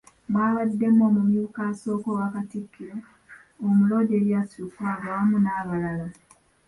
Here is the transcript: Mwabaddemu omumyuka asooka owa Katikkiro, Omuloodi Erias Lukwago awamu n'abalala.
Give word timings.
Mwabaddemu 0.31 1.01
omumyuka 1.09 1.59
asooka 1.71 2.07
owa 2.13 2.27
Katikkiro, 2.33 2.97
Omuloodi 3.65 4.11
Erias 4.19 4.49
Lukwago 4.61 5.05
awamu 5.11 5.35
n'abalala. 5.41 6.07